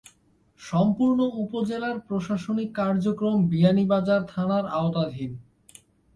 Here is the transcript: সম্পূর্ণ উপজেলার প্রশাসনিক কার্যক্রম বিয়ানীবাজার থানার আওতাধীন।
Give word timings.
সম্পূর্ণ 0.61 1.19
উপজেলার 1.43 1.95
প্রশাসনিক 2.07 2.69
কার্যক্রম 2.79 3.35
বিয়ানীবাজার 3.51 4.21
থানার 4.33 4.65
আওতাধীন। 4.79 5.31